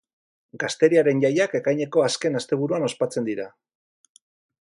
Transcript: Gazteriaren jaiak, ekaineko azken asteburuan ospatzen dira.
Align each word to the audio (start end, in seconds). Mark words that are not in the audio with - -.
Gazteriaren 0.61 1.19
jaiak, 1.25 1.53
ekaineko 1.59 2.03
azken 2.07 2.41
asteburuan 2.41 2.87
ospatzen 2.89 3.31
dira. 3.31 3.49